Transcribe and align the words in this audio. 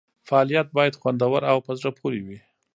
فعالیت 0.27 0.67
باید 0.77 0.99
خوندور 1.01 1.41
او 1.51 1.57
په 1.65 1.71
زړه 1.79 1.91
پورې 1.99 2.19
وي. 2.25 2.39